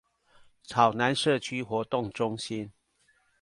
[0.63, 2.71] 草湳社區活動中心